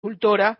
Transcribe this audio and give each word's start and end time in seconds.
cultora 0.00 0.58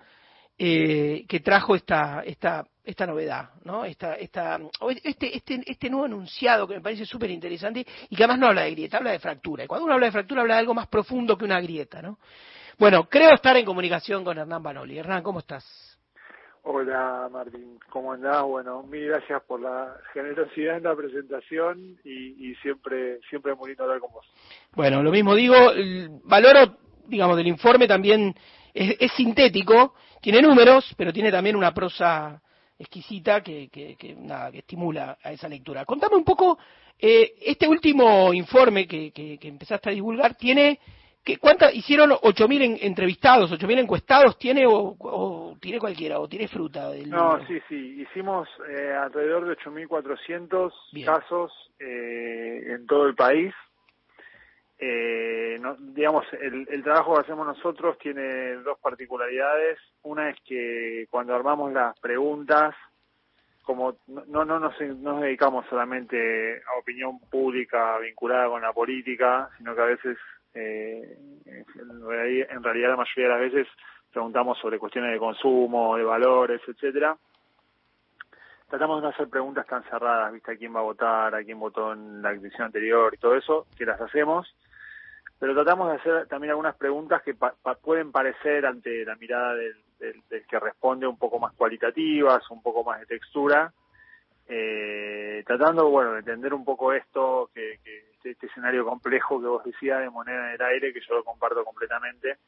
eh, 0.59 1.25
que 1.29 1.41
trajo 1.41 1.77
esta, 1.77 2.23
esta, 2.25 2.67
esta 2.85 3.07
novedad, 3.07 3.51
¿no? 3.65 3.85
Esta, 3.85 4.15
esta, 4.15 4.59
este, 5.05 5.37
este, 5.37 5.63
este 5.65 5.89
nuevo 5.89 6.07
enunciado 6.07 6.67
que 6.67 6.75
me 6.75 6.81
parece 6.81 7.07
súper 7.07 7.31
interesante 7.31 7.87
y 8.11 8.17
que 8.17 8.25
además 8.25 8.41
no 8.41 8.47
habla 8.49 8.63
de 8.63 8.73
grieta, 8.73 8.97
habla 8.97 9.13
de 9.13 9.21
fractura. 9.21 9.65
Y 9.65 9.67
cuando 9.69 9.85
uno 9.85 9.95
habla 9.95 10.07
de 10.07 10.13
fractura 10.13 10.41
habla 10.41 10.55
de 10.55 10.61
algo 10.61 10.75
más 10.75 10.89
profundo 10.89 11.39
que 11.39 11.45
una 11.45 11.61
grieta, 11.61 12.03
¿no? 12.03 12.19
Bueno, 12.79 13.09
creo 13.09 13.35
estar 13.35 13.57
en 13.57 13.65
comunicación 13.65 14.25
con 14.25 14.39
Hernán 14.39 14.63
Banoli. 14.63 14.99
Hernán, 14.99 15.23
¿cómo 15.23 15.41
estás? 15.41 15.99
Hola 16.63 17.29
Martín, 17.31 17.79
¿cómo 17.89 18.13
andás? 18.13 18.43
Bueno, 18.43 18.83
mil 18.83 19.07
gracias 19.07 19.43
por 19.45 19.61
la 19.61 19.97
generosidad 20.13 20.77
en 20.77 20.83
la 20.83 20.95
presentación 20.95 21.99
y, 22.05 22.55
siempre 22.57 23.21
siempre 23.31 23.55
muy 23.55 23.69
lindo 23.69 23.85
hablar 23.85 24.01
con 24.01 24.13
vos. 24.13 24.27
Bueno, 24.75 25.03
lo 25.03 25.11
mismo 25.11 25.35
digo, 25.35 25.55
valoro, 26.25 26.77
digamos, 27.07 27.37
del 27.37 27.47
informe 27.47 27.87
también 27.87 28.35
es, 28.75 29.13
sintético, 29.13 29.95
tiene 30.21 30.43
números, 30.43 30.95
pero 30.97 31.13
tiene 31.13 31.31
también 31.31 31.57
una 31.57 31.73
prosa 31.73 32.41
exquisita 32.79 33.43
que, 33.43 33.69
que, 33.69 34.17
nada, 34.19 34.53
que 34.53 34.59
estimula 34.59 35.19
a 35.23 35.33
esa 35.33 35.49
lectura. 35.49 35.85
Contame 35.85 36.17
un 36.17 36.25
poco, 36.25 36.59
eh, 36.99 37.35
este 37.43 37.67
último 37.67 38.33
informe 38.33 38.87
que, 38.87 39.11
que, 39.11 39.39
empezaste 39.43 39.91
a 39.91 39.93
divulgar 39.93 40.35
tiene 40.35 40.79
¿Cuántas 41.37 41.75
hicieron 41.75 42.11
8.000 42.11 42.79
entrevistados, 42.81 43.53
8.000 43.53 43.81
encuestados? 43.81 44.39
¿Tiene 44.39 44.65
o, 44.67 45.57
tiene 45.61 45.79
cualquiera? 45.79 46.21
¿O 46.21 46.29
tiene 46.29 46.49
fruta? 46.49 46.91
Del 46.91 47.11
no, 47.11 47.45
sí, 47.47 47.59
sí. 47.69 48.01
Hicimos 48.01 48.49
eh, 48.69 48.93
alrededor 48.95 49.47
de 49.47 49.57
8.400 49.57 50.73
casos 51.05 51.53
eh, 51.79 52.75
en 52.75 52.87
todo 52.87 53.07
el 53.07 53.15
país. 53.15 53.53
Eh, 54.81 55.61
digamos, 55.79 56.25
el, 56.41 56.69
el, 56.71 56.83
trabajo 56.85 57.15
que 57.15 57.21
hacemos 57.23 57.47
nosotros 57.47 57.99
tiene 57.99 58.55
dos 58.57 58.79
particularidades. 58.79 59.79
Una 60.03 60.31
es 60.31 60.37
que 60.47 61.07
cuando 61.11 61.35
armamos 61.35 61.73
las 61.73 61.99
preguntas, 61.99 62.75
como 63.63 63.97
no, 64.07 64.25
no, 64.27 64.45
no 64.45 64.61
nos, 64.61 64.81
nos 64.81 65.21
dedicamos 65.21 65.67
solamente 65.69 66.63
a 66.63 66.79
opinión 66.79 67.19
pública 67.29 67.99
vinculada 67.99 68.49
con 68.49 68.63
la 68.63 68.73
política, 68.73 69.51
sino 69.59 69.75
que 69.75 69.81
a 69.83 69.85
veces 69.85 70.17
eh, 70.55 71.19
en 71.45 72.63
realidad 72.63 72.91
la 72.91 72.97
mayoría 72.97 73.25
de 73.25 73.29
las 73.29 73.53
veces 73.53 73.69
preguntamos 74.13 74.59
sobre 74.59 74.79
cuestiones 74.79 75.13
de 75.13 75.19
consumo, 75.19 75.97
de 75.97 76.05
valores, 76.05 76.61
etcétera. 76.67 77.17
Tratamos 78.69 78.99
de 78.99 79.03
no 79.03 79.09
hacer 79.09 79.29
preguntas 79.29 79.67
tan 79.67 79.83
cerradas, 79.85 80.33
¿viste? 80.33 80.53
¿A 80.53 80.57
quién 80.57 80.75
va 80.75 80.81
a 80.81 80.85
votar? 80.85 81.35
¿A 81.35 81.43
quién 81.43 81.59
votó 81.59 81.93
en 81.93 82.23
la 82.23 82.33
elección 82.33 82.67
anterior? 82.67 83.13
Y 83.15 83.19
todo 83.19 83.35
eso, 83.35 83.67
que 83.77 83.87
las 83.87 84.01
hacemos. 84.01 84.55
Pero 85.39 85.55
tratamos 85.55 85.91
de 85.91 85.97
hacer 85.97 86.27
también 86.27 86.51
algunas 86.51 86.77
preguntas 86.77 87.23
que 87.23 87.35
pueden 87.83 88.11
parecer 88.11 88.67
ante 88.67 89.05
la 89.05 89.15
mirada 89.17 89.55
del, 89.55 89.77
del, 89.99 90.47
que 90.47 90.59
responde 90.59 91.07
un 91.07 91.17
poco 91.17 91.39
más 91.39 91.53
cualitativas, 91.55 92.51
un 92.51 92.61
poco 92.63 92.83
más 92.83 93.01
de 93.01 93.07
textura, 93.07 93.73
eh, 94.49 95.45
tratando, 95.47 95.91
bueno, 95.91 96.13
de 96.13 96.21
entender 96.21 96.53
un 96.55 96.65
poco 96.65 96.93
esto, 96.93 97.51
que, 97.55 97.79
que 97.85 98.09
este, 98.19 98.31
este, 98.31 98.47
escenario 98.47 98.85
complejo 98.85 99.41
que 99.41 99.47
vos 99.47 99.65
decías 99.65 100.01
de 100.01 100.11
moneda 100.11 100.49
en 100.49 100.55
el 100.55 100.63
aire, 100.63 100.93
que 100.93 101.01
yo 101.01 101.15
lo 101.15 101.25
comparto 101.25 101.65
completamente. 101.65 102.39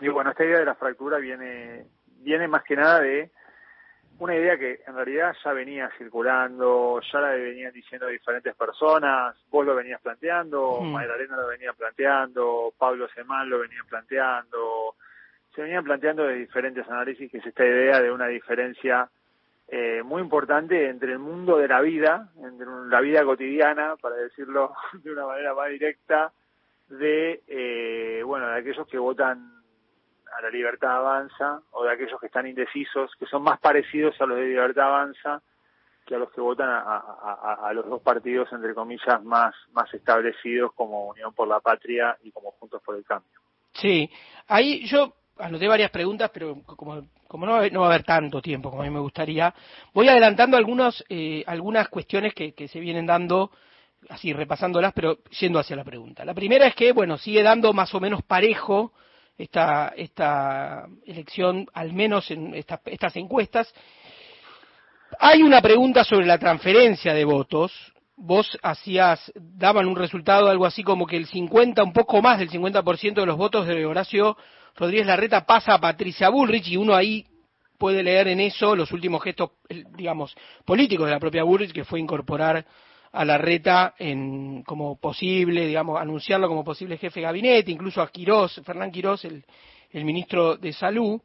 Y 0.00 0.08
bueno, 0.08 0.30
esta 0.30 0.44
idea 0.44 0.58
de 0.58 0.64
la 0.64 0.74
fractura 0.74 1.18
viene, 1.18 1.86
viene 2.18 2.48
más 2.48 2.64
que 2.64 2.74
nada 2.74 3.00
de 3.00 3.30
una 4.18 4.36
idea 4.36 4.56
que 4.56 4.80
en 4.86 4.94
realidad 4.94 5.34
ya 5.44 5.52
venía 5.52 5.90
circulando, 5.98 7.00
ya 7.12 7.20
la 7.20 7.30
venían 7.30 7.72
diciendo 7.72 8.06
diferentes 8.06 8.54
personas, 8.54 9.36
vos 9.50 9.66
lo 9.66 9.74
venías 9.74 10.00
planteando, 10.00 10.80
mm. 10.80 10.96
Arena 10.96 11.36
lo 11.36 11.48
venía 11.48 11.72
planteando, 11.72 12.72
Pablo 12.78 13.08
Semán 13.08 13.50
lo 13.50 13.58
venía 13.58 13.82
planteando, 13.88 14.94
se 15.54 15.62
venían 15.62 15.84
planteando 15.84 16.26
de 16.26 16.34
diferentes 16.34 16.88
análisis 16.88 17.30
que 17.30 17.38
es 17.38 17.46
esta 17.46 17.64
idea 17.64 18.00
de 18.00 18.10
una 18.10 18.26
diferencia 18.28 19.08
eh, 19.68 20.02
muy 20.04 20.22
importante 20.22 20.88
entre 20.88 21.12
el 21.12 21.18
mundo 21.18 21.56
de 21.56 21.68
la 21.68 21.80
vida, 21.80 22.28
entre 22.42 22.66
la 22.88 23.00
vida 23.00 23.24
cotidiana, 23.24 23.96
para 24.00 24.16
decirlo 24.16 24.74
de 25.02 25.10
una 25.10 25.26
manera 25.26 25.54
más 25.54 25.70
directa, 25.70 26.32
de 26.88 27.42
eh, 27.48 28.22
bueno 28.24 28.46
de 28.48 28.58
aquellos 28.58 28.86
que 28.86 28.98
votan 28.98 29.63
a 30.36 30.42
la 30.42 30.50
libertad 30.50 30.96
avanza 30.96 31.60
o 31.72 31.84
de 31.84 31.92
aquellos 31.92 32.18
que 32.20 32.26
están 32.26 32.46
indecisos, 32.46 33.10
que 33.18 33.26
son 33.26 33.42
más 33.42 33.60
parecidos 33.60 34.20
a 34.20 34.26
los 34.26 34.38
de 34.38 34.46
libertad 34.46 34.86
avanza 34.86 35.42
que 36.06 36.14
a 36.14 36.18
los 36.18 36.30
que 36.32 36.40
votan 36.40 36.68
a, 36.68 37.70
los 37.72 37.86
dos 37.88 38.02
partidos 38.02 38.52
entre 38.52 38.74
comillas 38.74 39.22
más 39.24 39.54
más 39.72 39.92
establecidos 39.94 40.72
como 40.74 41.06
Unión 41.06 41.32
por 41.32 41.48
la 41.48 41.60
Patria 41.60 42.16
y 42.22 42.30
como 42.30 42.50
Juntos 42.52 42.82
por 42.84 42.96
el 42.96 43.04
Cambio. 43.04 43.40
Sí, 43.72 44.10
ahí 44.46 44.86
yo 44.86 45.14
anoté 45.38 45.66
varias 45.66 45.90
preguntas, 45.90 46.30
pero 46.32 46.62
como, 46.64 47.06
como 47.26 47.46
no, 47.46 47.52
va 47.52 47.86
a 47.86 47.88
haber 47.88 48.04
tanto 48.04 48.40
tiempo 48.40 48.70
como 48.70 48.82
a 48.82 48.84
mí 48.84 48.90
me 48.90 49.00
gustaría, 49.00 49.52
voy 49.92 50.08
adelantando 50.08 50.56
algunos, 50.56 51.04
eh, 51.08 51.42
algunas 51.46 51.88
cuestiones 51.88 52.34
que, 52.34 52.52
que 52.52 52.68
se 52.68 52.80
vienen 52.80 53.06
dando, 53.06 53.50
así 54.10 54.32
repasándolas, 54.32 54.92
pero 54.92 55.18
yendo 55.40 55.58
hacia 55.58 55.74
la 55.74 55.84
pregunta. 55.84 56.24
La 56.24 56.34
primera 56.34 56.66
es 56.66 56.74
que, 56.74 56.92
bueno, 56.92 57.18
sigue 57.18 57.42
dando 57.42 57.72
más 57.72 57.94
o 57.94 58.00
menos 58.00 58.22
parejo 58.22 58.92
esta, 59.38 59.92
esta 59.96 60.86
elección, 61.06 61.66
al 61.72 61.92
menos 61.92 62.30
en 62.30 62.54
estas 62.54 63.16
encuestas. 63.16 63.72
Hay 65.18 65.42
una 65.42 65.60
pregunta 65.60 66.04
sobre 66.04 66.26
la 66.26 66.38
transferencia 66.38 67.14
de 67.14 67.24
votos. 67.24 67.72
Vos 68.16 68.58
hacías, 68.62 69.32
daban 69.34 69.86
un 69.86 69.96
resultado 69.96 70.48
algo 70.48 70.66
así 70.66 70.82
como 70.82 71.06
que 71.06 71.16
el 71.16 71.26
50, 71.26 71.82
un 71.82 71.92
poco 71.92 72.22
más 72.22 72.38
del 72.38 72.50
50% 72.50 73.14
de 73.14 73.26
los 73.26 73.36
votos 73.36 73.66
de 73.66 73.84
Horacio 73.84 74.36
Rodríguez 74.76 75.06
Larreta 75.06 75.44
pasa 75.44 75.74
a 75.74 75.80
Patricia 75.80 76.28
Bullrich 76.28 76.68
y 76.68 76.76
uno 76.76 76.94
ahí 76.94 77.26
puede 77.78 78.02
leer 78.02 78.28
en 78.28 78.40
eso 78.40 78.74
los 78.74 78.92
últimos 78.92 79.22
gestos, 79.22 79.50
digamos, 79.96 80.34
políticos 80.64 81.06
de 81.06 81.12
la 81.12 81.20
propia 81.20 81.44
Bullrich, 81.44 81.72
que 81.72 81.84
fue 81.84 82.00
incorporar 82.00 82.64
a 83.14 83.24
Larreta 83.24 83.94
en, 83.96 84.64
como 84.64 84.98
posible, 84.98 85.66
digamos, 85.66 86.00
anunciarlo 86.00 86.48
como 86.48 86.64
posible 86.64 86.98
jefe 86.98 87.20
de 87.20 87.26
gabinete, 87.26 87.70
incluso 87.70 88.02
a 88.02 88.10
Quirós, 88.10 88.60
Fernán 88.64 88.90
Quirós, 88.90 89.24
el, 89.24 89.44
ministro 90.04 90.56
de 90.56 90.72
Salud. 90.72 91.20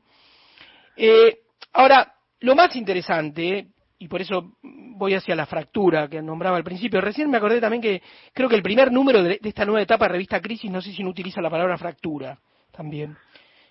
Eh, 0.96 1.40
ahora, 1.74 2.14
lo 2.42 2.56
más 2.56 2.76
interesante, 2.76 3.70
y 3.98 4.08
por 4.08 4.22
eso 4.22 4.54
voy 4.62 5.16
hacia 5.16 5.36
la 5.36 5.48
fractura 5.48 6.08
que 6.08 6.22
nombraba 6.22 6.58
al 6.58 6.64
principio, 6.64 7.02
recién 7.02 7.32
me 7.32 7.38
acordé 7.38 7.60
también 7.60 7.82
que 7.82 8.04
creo 8.34 8.48
que 8.48 8.56
el 8.56 8.62
primer 8.62 8.92
número 8.92 9.24
de, 9.24 9.40
de 9.42 9.50
esta 9.50 9.66
nueva 9.66 9.82
etapa 9.82 10.06
de 10.06 10.12
revista 10.12 10.40
Crisis, 10.40 10.70
no 10.70 10.82
sé 10.82 10.94
si 10.94 11.02
no 11.02 11.10
utiliza 11.10 11.42
la 11.42 11.50
palabra 11.50 11.76
fractura 11.80 12.40
también. 12.72 13.18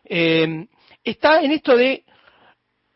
Eh, 0.04 0.66
está 1.04 1.40
en 1.40 1.52
esto 1.52 1.76
de 1.76 2.04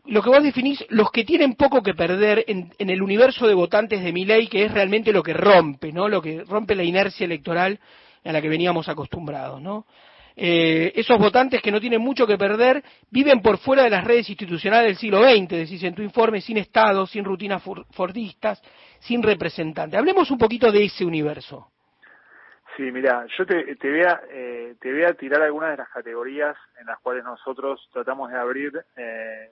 lo 0.06 0.22
que 0.22 0.30
vos 0.30 0.42
definís, 0.42 0.84
los 0.88 1.10
que 1.10 1.24
tienen 1.24 1.54
poco 1.54 1.82
que 1.82 1.94
perder 1.94 2.44
en, 2.48 2.72
el 2.78 3.02
universo 3.02 3.46
de 3.46 3.54
votantes 3.54 4.02
de 4.02 4.12
mi 4.12 4.24
ley, 4.24 4.48
que 4.48 4.64
es 4.64 4.72
realmente 4.72 5.12
lo 5.12 5.22
que 5.22 5.32
rompe, 5.32 5.92
¿no? 5.92 6.08
Lo 6.08 6.20
que 6.20 6.44
rompe 6.44 6.74
la 6.74 6.82
inercia 6.82 7.24
electoral 7.24 7.78
a 8.24 8.32
la 8.32 8.40
que 8.40 8.48
veníamos 8.48 8.88
acostumbrados, 8.88 9.60
¿no? 9.60 9.86
Eh, 10.34 10.92
esos 10.96 11.18
votantes 11.18 11.60
que 11.60 11.70
no 11.70 11.80
tienen 11.80 12.00
mucho 12.00 12.26
que 12.26 12.38
perder 12.38 12.82
viven 13.10 13.42
por 13.42 13.58
fuera 13.58 13.82
de 13.82 13.90
las 13.90 14.04
redes 14.04 14.28
institucionales 14.30 14.86
del 14.86 14.96
siglo 14.96 15.22
XX, 15.22 15.48
decís 15.48 15.82
en 15.84 15.94
tu 15.94 16.02
informe, 16.02 16.40
sin 16.40 16.56
Estado, 16.56 17.06
sin 17.06 17.24
rutinas 17.24 17.62
fordistas, 17.90 18.62
sin 19.00 19.22
representantes. 19.22 19.98
Hablemos 19.98 20.30
un 20.30 20.38
poquito 20.38 20.72
de 20.72 20.84
ese 20.84 21.04
universo. 21.04 21.68
Sí, 22.76 22.84
mira, 22.90 23.26
yo 23.36 23.44
te, 23.44 23.76
te, 23.76 23.90
voy 23.90 24.00
a, 24.00 24.22
eh, 24.30 24.74
te 24.80 24.90
voy 24.90 25.04
a 25.04 25.12
tirar 25.12 25.42
algunas 25.42 25.72
de 25.72 25.76
las 25.76 25.90
categorías 25.90 26.56
en 26.80 26.86
las 26.86 26.98
cuales 27.00 27.22
nosotros 27.22 27.86
tratamos 27.92 28.30
de 28.30 28.38
abrir, 28.38 28.72
eh, 28.96 29.50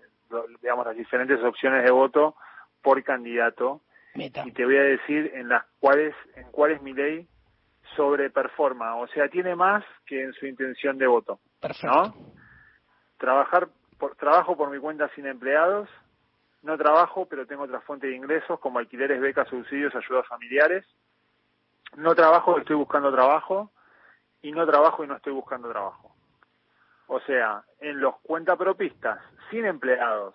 digamos, 0.60 0.86
las 0.86 0.96
diferentes 0.96 1.42
opciones 1.42 1.84
de 1.84 1.90
voto 1.90 2.36
por 2.82 3.02
candidato. 3.02 3.80
Y 4.14 4.30
te 4.30 4.64
voy 4.64 4.76
a 4.76 4.82
decir 4.82 5.30
en 5.34 5.48
las 5.48 5.64
cuales, 5.78 6.14
en 6.34 6.50
cuáles 6.50 6.82
mi 6.82 6.92
ley 6.92 7.28
sobreperforma, 7.96 8.96
o 8.96 9.06
sea, 9.08 9.28
tiene 9.28 9.54
más 9.54 9.84
que 10.06 10.22
en 10.22 10.32
su 10.32 10.46
intención 10.46 10.98
de 10.98 11.06
voto. 11.06 11.38
Perfecto. 11.60 12.14
Trabajar 13.18 13.68
por, 13.98 14.16
trabajo 14.16 14.56
por 14.56 14.70
mi 14.70 14.78
cuenta 14.78 15.08
sin 15.14 15.26
empleados, 15.26 15.88
no 16.62 16.76
trabajo, 16.76 17.26
pero 17.26 17.46
tengo 17.46 17.64
otra 17.64 17.80
fuente 17.80 18.08
de 18.08 18.16
ingresos 18.16 18.58
como 18.60 18.78
alquileres, 18.78 19.20
becas, 19.20 19.48
subsidios, 19.48 19.94
ayudas 19.94 20.26
familiares 20.26 20.84
no 21.96 22.14
trabajo 22.14 22.58
estoy 22.58 22.76
buscando 22.76 23.12
trabajo, 23.12 23.70
y 24.42 24.52
no 24.52 24.66
trabajo 24.66 25.04
y 25.04 25.06
no 25.06 25.16
estoy 25.16 25.32
buscando 25.32 25.68
trabajo. 25.68 26.09
O 27.12 27.18
sea, 27.22 27.64
en 27.80 27.98
los 28.00 28.20
cuentapropistas 28.20 29.18
sin 29.50 29.64
empleados, 29.64 30.32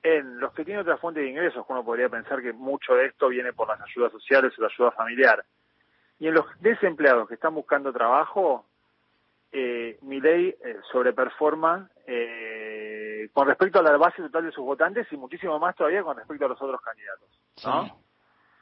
en 0.00 0.38
los 0.38 0.52
que 0.54 0.64
tienen 0.64 0.82
otra 0.82 0.96
fuente 0.96 1.18
de 1.18 1.28
ingresos, 1.28 1.66
uno 1.68 1.84
podría 1.84 2.08
pensar 2.08 2.40
que 2.40 2.52
mucho 2.52 2.94
de 2.94 3.06
esto 3.06 3.28
viene 3.28 3.52
por 3.52 3.66
las 3.66 3.80
ayudas 3.80 4.12
sociales 4.12 4.56
o 4.56 4.62
la 4.62 4.68
ayuda 4.68 4.92
familiar, 4.92 5.44
y 6.20 6.28
en 6.28 6.34
los 6.34 6.46
desempleados 6.60 7.26
que 7.26 7.34
están 7.34 7.52
buscando 7.52 7.92
trabajo, 7.92 8.64
eh, 9.50 9.98
mi 10.02 10.20
ley 10.20 10.54
eh, 10.64 10.76
sobreperforma 10.92 11.90
eh, 12.06 13.28
con 13.32 13.48
respecto 13.48 13.80
a 13.80 13.82
la 13.82 13.96
base 13.96 14.22
total 14.22 14.44
de 14.44 14.52
sus 14.52 14.64
votantes 14.64 15.08
y 15.10 15.16
muchísimo 15.16 15.58
más 15.58 15.74
todavía 15.74 16.04
con 16.04 16.16
respecto 16.16 16.44
a 16.44 16.48
los 16.48 16.62
otros 16.62 16.80
candidatos. 16.80 17.28
¿no? 17.64 18.00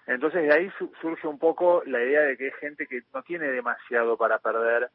Entonces 0.07 0.43
de 0.45 0.55
ahí 0.55 0.71
surge 1.03 1.29
un 1.29 1.39
poco 1.39 1.83
la 1.85 2.03
idea 2.03 2.23
de 2.23 2.39
que 2.39 2.47
hay 2.47 2.53
gente 2.61 2.87
que 2.87 3.03
no 3.13 3.23
tiene 3.23 3.49
demasiado 3.49 4.17
para 4.17 4.39
perder 4.39 4.91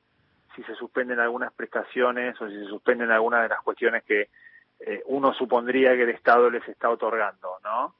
si 0.59 0.65
se 0.65 0.75
suspenden 0.75 1.19
algunas 1.19 1.53
prestaciones 1.53 2.39
o 2.41 2.47
si 2.47 2.55
se 2.55 2.65
suspenden 2.65 3.11
algunas 3.11 3.43
de 3.43 3.49
las 3.49 3.61
cuestiones 3.61 4.03
que 4.03 4.29
eh, 4.79 5.03
uno 5.05 5.33
supondría 5.33 5.95
que 5.95 6.03
el 6.03 6.09
Estado 6.09 6.49
les 6.49 6.67
está 6.67 6.89
otorgando, 6.89 7.57
¿no? 7.63 7.95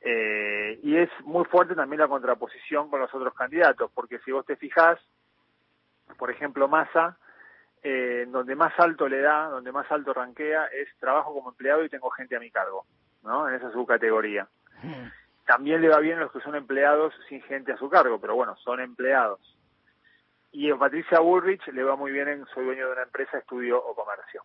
Eh, 0.00 0.80
y 0.82 0.96
es 0.96 1.10
muy 1.20 1.44
fuerte 1.44 1.74
también 1.74 2.00
la 2.00 2.08
contraposición 2.08 2.90
con 2.90 3.00
los 3.00 3.14
otros 3.14 3.34
candidatos, 3.34 3.90
porque 3.94 4.18
si 4.20 4.32
vos 4.32 4.44
te 4.44 4.56
fijás, 4.56 4.98
por 6.18 6.30
ejemplo, 6.30 6.66
Massa, 6.66 7.16
eh, 7.82 8.26
donde 8.28 8.56
más 8.56 8.72
alto 8.78 9.08
le 9.08 9.20
da, 9.20 9.48
donde 9.48 9.70
más 9.70 9.90
alto 9.92 10.12
ranquea, 10.12 10.66
es 10.66 10.88
trabajo 10.98 11.32
como 11.32 11.50
empleado 11.50 11.84
y 11.84 11.88
tengo 11.88 12.10
gente 12.10 12.36
a 12.36 12.40
mi 12.40 12.50
cargo, 12.50 12.86
¿no? 13.22 13.48
En 13.48 13.54
esa 13.54 13.70
subcategoría. 13.70 14.48
Hmm. 14.82 15.08
También 15.44 15.80
le 15.80 15.88
va 15.88 15.98
bien 15.98 16.18
a 16.18 16.22
los 16.22 16.32
que 16.32 16.40
son 16.40 16.54
empleados 16.54 17.14
sin 17.28 17.42
gente 17.42 17.72
a 17.72 17.76
su 17.76 17.90
cargo, 17.90 18.18
pero 18.20 18.34
bueno, 18.34 18.56
son 18.56 18.80
empleados. 18.80 19.40
Y 20.52 20.70
a 20.70 20.76
Patricia 20.76 21.18
Bullrich 21.20 21.66
le 21.68 21.82
va 21.82 21.96
muy 21.96 22.12
bien 22.12 22.28
en 22.28 22.46
soy 22.46 22.66
dueño 22.66 22.86
de 22.86 22.92
una 22.92 23.02
empresa, 23.02 23.38
estudio 23.38 23.82
o 23.82 23.94
comercio. 23.94 24.44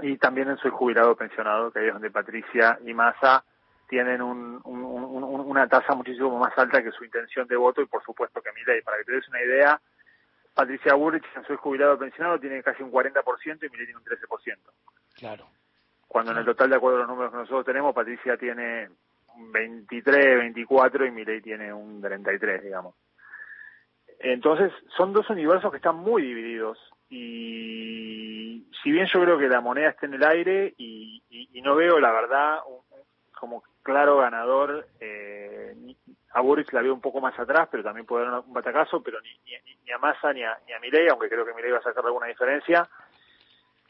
Y 0.00 0.16
también 0.18 0.48
en 0.48 0.56
soy 0.58 0.70
jubilado 0.70 1.16
pensionado, 1.16 1.70
que 1.70 1.80
ahí 1.80 1.86
es 1.88 1.92
donde 1.92 2.10
Patricia 2.10 2.78
y 2.84 2.94
Massa 2.94 3.44
tienen 3.88 4.22
una 4.22 5.68
tasa 5.68 5.94
muchísimo 5.94 6.38
más 6.38 6.56
alta 6.56 6.82
que 6.82 6.90
su 6.90 7.04
intención 7.04 7.46
de 7.46 7.56
voto 7.56 7.82
y 7.82 7.86
por 7.86 8.02
supuesto 8.04 8.40
que 8.40 8.52
mi 8.52 8.64
ley. 8.64 8.82
Para 8.82 8.98
que 8.98 9.04
te 9.04 9.12
des 9.12 9.28
una 9.28 9.42
idea, 9.42 9.80
Patricia 10.54 10.94
Bullrich 10.94 11.24
en 11.36 11.44
soy 11.44 11.56
jubilado 11.56 11.98
pensionado 11.98 12.38
tiene 12.38 12.62
casi 12.62 12.82
un 12.82 12.92
40% 12.92 13.66
y 13.66 13.70
mi 13.70 13.76
ley 13.76 13.86
tiene 13.86 13.98
un 13.98 14.04
13%. 14.04 14.56
Claro. 15.16 15.48
Cuando 16.06 16.32
en 16.32 16.38
el 16.38 16.44
total, 16.44 16.70
de 16.70 16.76
acuerdo 16.76 16.98
a 16.98 17.00
los 17.00 17.08
números 17.08 17.32
que 17.32 17.38
nosotros 17.38 17.66
tenemos, 17.66 17.94
Patricia 17.94 18.36
tiene 18.36 18.88
un 19.36 19.50
23, 19.50 20.38
24 20.38 21.06
y 21.06 21.10
mi 21.10 21.24
ley 21.24 21.40
tiene 21.40 21.72
un 21.72 22.00
33, 22.00 22.62
digamos. 22.62 22.94
Entonces, 24.18 24.72
son 24.96 25.12
dos 25.12 25.28
universos 25.30 25.70
que 25.70 25.78
están 25.78 25.96
muy 25.96 26.22
divididos 26.22 26.78
y 27.10 28.66
si 28.82 28.90
bien 28.90 29.06
yo 29.06 29.20
creo 29.20 29.38
que 29.38 29.48
la 29.48 29.60
moneda 29.60 29.90
está 29.90 30.06
en 30.06 30.14
el 30.14 30.24
aire 30.24 30.74
y, 30.78 31.22
no 31.62 31.74
veo, 31.74 31.98
la 31.98 32.12
verdad, 32.12 32.58
como 33.38 33.62
claro 33.82 34.18
ganador, 34.18 34.86
eh, 35.00 35.74
a 36.32 36.40
Boris 36.42 36.70
la 36.72 36.82
veo 36.82 36.92
un 36.92 37.00
poco 37.00 37.20
más 37.20 37.38
atrás, 37.38 37.68
pero 37.70 37.82
también 37.82 38.04
puede 38.04 38.26
dar 38.26 38.40
un 38.40 38.52
batacazo, 38.52 39.02
pero 39.02 39.18
ni, 39.22 39.30
ni, 39.84 39.92
a 39.92 39.98
Massa 39.98 40.32
ni 40.32 40.42
a, 40.42 40.58
ni 40.66 40.72
a 40.72 41.12
aunque 41.12 41.28
creo 41.28 41.46
que 41.46 41.54
Milei 41.54 41.70
va 41.70 41.78
a 41.78 41.82
sacar 41.82 42.04
alguna 42.04 42.26
diferencia. 42.26 42.86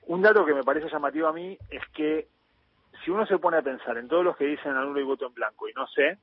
Un 0.06 0.22
dato 0.22 0.44
que 0.44 0.54
me 0.54 0.62
parece 0.62 0.88
llamativo 0.88 1.26
a 1.26 1.32
mí 1.32 1.58
es 1.70 1.82
que 1.88 2.28
si 3.02 3.10
uno 3.10 3.26
se 3.26 3.38
pone 3.38 3.56
a 3.56 3.62
pensar 3.62 3.96
en 3.98 4.06
todos 4.06 4.24
los 4.24 4.36
que 4.36 4.44
dicen 4.44 4.76
anulo 4.76 5.00
y 5.00 5.04
voto 5.04 5.26
en 5.26 5.34
blanco, 5.34 5.68
y 5.68 5.72
no 5.72 5.86
sé, 5.88 6.18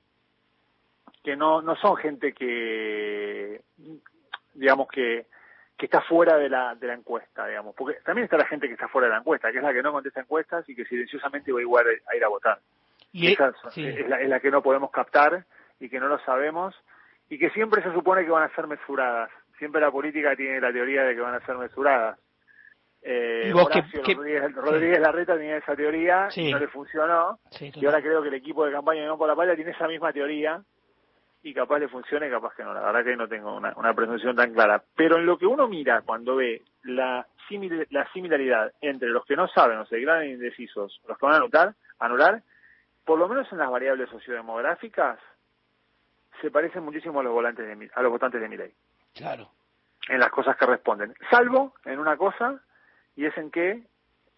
que 1.24 1.36
no, 1.36 1.62
no 1.62 1.76
son 1.76 1.96
gente 1.98 2.34
que, 2.34 3.62
digamos 4.54 4.88
que, 4.88 5.26
que 5.78 5.86
está 5.86 6.02
fuera 6.02 6.38
de 6.38 6.50
la, 6.50 6.76
de 6.76 6.88
la 6.88 6.94
encuesta, 6.94 7.48
digamos, 7.48 7.76
porque 7.76 8.00
también 8.04 8.26
está 8.26 8.38
la 8.38 8.46
gente 8.46 8.68
que 8.68 8.74
está 8.74 8.88
fuera 8.88 9.08
de 9.08 9.14
la 9.14 9.20
encuesta, 9.20 9.52
que 9.52 9.58
es 9.58 9.64
la 9.64 9.74
que 9.74 9.84
no 9.84 9.92
contesta 9.92 10.22
encuestas 10.22 10.68
y 10.70 10.76
que 10.76 10.86
silenciosamente 10.86 11.52
va 11.52 11.62
igual 11.62 11.86
a 12.08 12.16
ir 12.16 12.24
a 12.24 12.28
votar. 12.28 12.60
Y 13.12 13.34
Esa 13.34 13.54
es, 13.76 14.10
la, 14.10 14.22
es 14.22 14.30
la 14.30 14.40
que 14.40 14.52
no 14.52 14.62
podemos 14.62 14.90
captar 14.92 15.46
y 15.80 15.90
que 15.90 16.00
no 16.00 16.08
lo 16.08 16.20
sabemos 16.20 16.76
y 17.30 17.38
que 17.38 17.50
siempre 17.52 17.82
se 17.82 17.94
supone 17.94 18.24
que 18.26 18.32
van 18.32 18.44
a 18.44 18.56
ser 18.56 18.68
mesuradas. 18.68 19.30
Siempre 19.58 19.82
la 19.82 19.92
política 19.92 20.36
tiene 20.36 20.60
la 20.60 20.72
teoría 20.72 21.04
de 21.04 21.16
que 21.16 21.22
van 21.22 21.36
a 21.36 21.46
ser 21.46 21.56
mesuradas. 21.58 22.18
Eh, 23.04 23.52
Rodríguez, 23.54 25.00
Larreta 25.00 25.36
tenía 25.36 25.58
esa 25.58 25.76
teoría, 25.76 26.28
y 26.36 26.52
no 26.52 26.60
le 26.60 26.68
funcionó, 26.68 27.40
y 27.60 27.86
ahora 27.86 28.02
creo 28.02 28.22
que 28.22 28.28
el 28.28 28.36
equipo 28.36 28.66
de 28.66 28.72
campaña 28.72 29.02
de 29.02 29.08
No 29.08 29.18
por 29.18 29.28
la 29.28 29.36
Palla 29.36 29.56
tiene 29.56 29.72
esa 29.72 29.88
misma 29.88 30.14
teoría, 30.14 30.62
y 31.44 31.54
capaz 31.54 31.80
le 31.80 31.88
funcione, 31.88 32.30
capaz 32.30 32.54
que 32.56 32.64
no. 32.64 32.74
La 32.74 32.82
verdad 32.82 33.04
que 33.04 33.16
no 33.16 33.28
tengo 33.28 33.56
una, 33.56 33.74
una 33.76 33.94
presunción 33.94 34.36
tan 34.36 34.54
clara. 34.54 34.84
Pero 34.96 35.18
en 35.18 35.26
lo 35.26 35.38
que 35.38 35.46
uno 35.46 35.68
mira 35.68 36.02
cuando 36.02 36.36
ve 36.36 36.62
la, 36.84 37.26
la 37.90 38.12
similaridad 38.12 38.72
entre 38.82 39.10
los 39.10 39.26
que 39.26 39.36
no 39.36 39.48
saben 39.48 39.80
o 39.80 39.86
se 39.86 39.98
declaran 39.98 40.30
indecisos, 40.30 41.02
los 41.08 41.18
que 41.18 41.26
van 41.26 41.36
a 41.36 41.38
anular, 41.38 41.74
anular, 42.00 42.44
por 43.06 43.18
lo 43.18 43.28
menos 43.28 43.52
en 43.52 43.58
las 43.58 43.70
variables 43.70 44.10
sociodemográficas, 44.10 45.20
se 46.42 46.52
parecen 46.52 46.84
muchísimo 46.84 47.20
a 47.20 47.24
los 47.24 47.34
volantes 47.34 47.66
de 47.66 47.90
a 47.94 48.02
los 48.02 48.12
votantes 48.12 48.42
de 48.42 48.50
mi 48.50 48.58
ley. 48.58 48.74
Claro. 49.14 49.50
En 50.08 50.20
las 50.20 50.32
cosas 50.32 50.58
que 50.58 50.66
responden. 50.66 51.14
Salvo 51.30 51.74
en 51.86 52.00
una 52.00 52.18
cosa, 52.18 52.60
y 53.16 53.26
es 53.26 53.38
en 53.38 53.52
que 53.52 53.84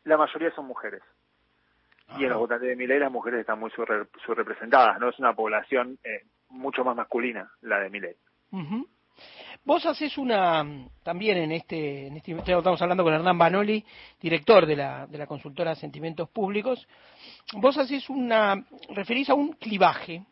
la 0.04 0.18
mayoría 0.18 0.52
son 0.52 0.66
mujeres. 0.66 1.02
Y 2.18 2.26
en 2.26 2.30
los 2.30 2.40
votantes 2.40 2.68
de 2.68 2.76
mi 2.76 2.86
ley 2.86 3.00
las 3.00 3.12
mujeres 3.12 3.40
están 3.40 3.60
muy 3.60 3.72
subrepresentadas, 3.72 5.00
¿no? 5.00 5.10
Es 5.10 5.20
una 5.20 5.34
población 5.34 5.98
eh, 6.04 6.24
mucho 6.54 6.84
más 6.84 6.96
masculina 6.96 7.52
la 7.62 7.80
de 7.80 7.90
mi 7.90 8.00
ley. 8.00 8.16
Vos 9.66 9.86
haces 9.86 10.18
una, 10.18 10.66
también 11.04 11.38
en 11.38 11.52
este, 11.52 12.08
en 12.08 12.18
este, 12.18 12.34
estamos 12.34 12.82
hablando 12.82 13.04
con 13.04 13.14
Hernán 13.14 13.38
Banoli, 13.38 13.84
director 14.20 14.66
de 14.66 14.76
la, 14.76 15.08
de 15.08 15.18
la 15.18 15.26
consultora 15.28 15.76
Sentimientos 15.76 16.30
Públicos, 16.30 16.86
vos 17.54 17.78
haces 17.78 18.10
una, 18.10 18.66
referís 18.90 19.30
a 19.30 19.36
un 19.36 19.54
clivaje, 19.54 20.24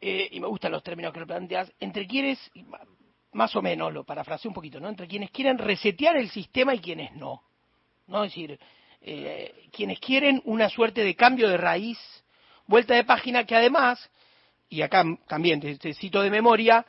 eh, 0.00 0.28
y 0.30 0.40
me 0.40 0.46
gustan 0.46 0.72
los 0.72 0.82
términos 0.82 1.12
que 1.12 1.20
lo 1.20 1.26
planteas, 1.26 1.72
entre 1.80 2.06
quienes, 2.06 2.38
más 3.32 3.54
o 3.56 3.62
menos, 3.62 3.92
lo 3.92 4.04
parafraseo 4.04 4.50
un 4.50 4.54
poquito, 4.54 4.80
¿no? 4.80 4.88
Entre 4.88 5.08
quienes 5.08 5.30
quieren 5.30 5.58
resetear 5.58 6.16
el 6.16 6.30
sistema 6.30 6.74
y 6.74 6.78
quienes 6.78 7.12
no. 7.16 7.42
¿No? 8.06 8.24
Es 8.24 8.30
decir, 8.30 8.58
eh, 9.02 9.68
quienes 9.72 10.00
quieren 10.00 10.40
una 10.44 10.68
suerte 10.68 11.04
de 11.04 11.14
cambio 11.14 11.48
de 11.48 11.56
raíz, 11.56 11.98
vuelta 12.66 12.94
de 12.94 13.04
página 13.04 13.44
que 13.44 13.56
además, 13.56 14.10
y 14.70 14.82
acá 14.82 15.04
también 15.26 15.60
te, 15.60 15.94
cito 15.94 16.22
de 16.22 16.30
memoria, 16.30 16.86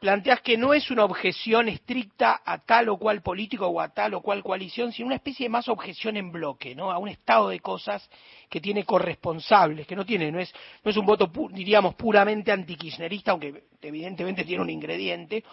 planteas 0.00 0.40
que 0.40 0.58
no 0.58 0.74
es 0.74 0.90
una 0.90 1.04
objeción 1.04 1.68
estricta 1.68 2.40
a 2.44 2.58
tal 2.58 2.88
o 2.88 2.98
cual 2.98 3.22
político 3.22 3.68
o 3.68 3.80
a 3.80 3.90
tal 3.90 4.14
o 4.14 4.20
cual 4.20 4.42
coalición, 4.42 4.92
sino 4.92 5.06
una 5.06 5.16
especie 5.16 5.44
de 5.44 5.50
más 5.50 5.68
objeción 5.68 6.16
en 6.16 6.32
bloque, 6.32 6.74
¿no? 6.74 6.90
A 6.90 6.98
un 6.98 7.08
estado 7.08 7.50
de 7.50 7.60
cosas 7.60 8.10
que 8.48 8.60
tiene 8.60 8.84
corresponsables, 8.84 9.86
que 9.86 9.94
no 9.94 10.04
tiene, 10.04 10.32
no 10.32 10.40
es, 10.40 10.52
no 10.84 10.90
es 10.90 10.96
un 10.96 11.06
voto, 11.06 11.30
diríamos, 11.50 11.94
puramente 11.94 12.50
antikirchnerista, 12.50 13.30
aunque 13.30 13.64
evidentemente 13.80 14.44
tiene 14.44 14.62
un 14.62 14.70
ingrediente, 14.70 15.44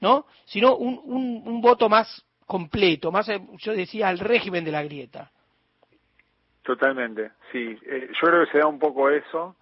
¿no? 0.00 0.26
Sino 0.44 0.76
un, 0.76 1.00
un, 1.44 1.60
voto 1.60 1.88
más 1.88 2.24
completo, 2.46 3.10
más, 3.10 3.28
eh, 3.28 3.40
yo 3.58 3.72
decía, 3.72 4.08
al 4.08 4.20
régimen 4.20 4.64
de 4.64 4.70
la 4.70 4.84
grieta. 4.84 5.32
Totalmente, 6.62 7.32
sí. 7.50 7.76
Eh, 7.86 8.08
yo 8.12 8.28
creo 8.28 8.44
que 8.44 8.52
se 8.52 8.58
da 8.58 8.66
un 8.66 8.78
poco 8.78 9.10
eso. 9.10 9.56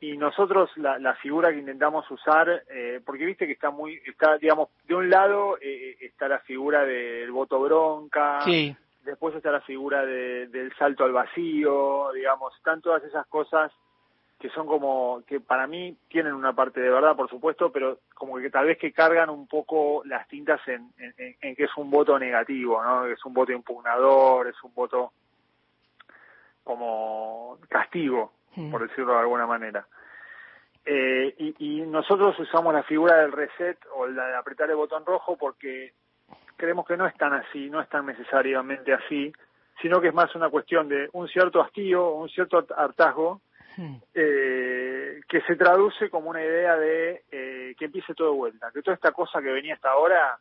Y 0.00 0.16
nosotros 0.16 0.70
la, 0.76 0.98
la 0.98 1.14
figura 1.16 1.50
que 1.52 1.58
intentamos 1.58 2.10
usar, 2.10 2.64
eh, 2.70 3.00
porque 3.04 3.26
viste 3.26 3.46
que 3.46 3.52
está 3.52 3.70
muy, 3.70 4.00
está, 4.06 4.38
digamos, 4.38 4.70
de 4.86 4.94
un 4.94 5.10
lado 5.10 5.58
está 5.60 6.26
la 6.26 6.38
figura 6.40 6.84
del 6.84 7.30
voto 7.30 7.60
bronca, 7.60 8.40
sí. 8.42 8.74
después 9.04 9.34
está 9.34 9.50
la 9.52 9.60
figura 9.60 10.06
del 10.06 10.72
salto 10.78 11.04
al 11.04 11.12
vacío, 11.12 12.10
digamos, 12.14 12.56
están 12.56 12.80
todas 12.80 13.04
esas 13.04 13.26
cosas 13.26 13.70
que 14.40 14.48
son 14.48 14.66
como, 14.66 15.22
que 15.26 15.38
para 15.38 15.66
mí 15.66 15.94
tienen 16.08 16.32
una 16.32 16.54
parte 16.54 16.80
de 16.80 16.88
verdad, 16.88 17.14
por 17.14 17.28
supuesto, 17.28 17.70
pero 17.70 17.98
como 18.14 18.38
que 18.38 18.48
tal 18.48 18.66
vez 18.66 18.78
que 18.78 18.90
cargan 18.90 19.28
un 19.28 19.46
poco 19.46 20.02
las 20.06 20.26
tintas 20.28 20.66
en, 20.66 20.90
en, 20.96 21.54
que 21.54 21.64
es 21.64 21.76
un 21.76 21.90
voto 21.90 22.18
negativo, 22.18 22.82
¿no? 22.82 23.04
Que 23.04 23.12
es 23.12 23.24
un 23.26 23.34
voto 23.34 23.52
impugnador, 23.52 24.48
es 24.48 24.56
un 24.64 24.72
voto 24.72 25.12
como 26.64 27.58
castigo, 27.68 28.32
por 28.70 28.88
decirlo 28.88 29.12
de 29.14 29.20
alguna 29.20 29.46
manera. 29.46 29.86
Eh, 30.84 31.34
y, 31.38 31.54
y, 31.58 31.80
nosotros 31.82 32.38
usamos 32.38 32.72
la 32.72 32.82
figura 32.82 33.16
del 33.18 33.32
reset 33.32 33.78
o 33.94 34.06
la 34.06 34.28
de 34.28 34.36
apretar 34.36 34.70
el 34.70 34.76
botón 34.76 35.04
rojo 35.04 35.36
porque 35.36 35.92
creemos 36.56 36.86
que 36.86 36.96
no 36.96 37.06
es 37.06 37.14
tan 37.16 37.32
así, 37.34 37.68
no 37.68 37.80
es 37.80 37.88
tan 37.88 38.06
necesariamente 38.06 38.92
así, 38.92 39.32
sino 39.80 40.00
que 40.00 40.08
es 40.08 40.14
más 40.14 40.34
una 40.34 40.48
cuestión 40.48 40.88
de 40.88 41.08
un 41.12 41.28
cierto 41.28 41.60
hastío, 41.60 42.12
un 42.12 42.28
cierto 42.28 42.66
hartazgo 42.76 43.40
eh, 44.14 45.20
que 45.28 45.40
se 45.42 45.56
traduce 45.56 46.10
como 46.10 46.30
una 46.30 46.42
idea 46.42 46.76
de 46.76 47.22
eh, 47.30 47.74
que 47.78 47.86
empiece 47.86 48.14
todo 48.14 48.32
de 48.32 48.36
vuelta, 48.36 48.70
que 48.72 48.82
toda 48.82 48.94
esta 48.94 49.12
cosa 49.12 49.40
que 49.40 49.50
venía 49.50 49.74
hasta 49.74 49.90
ahora 49.90 50.38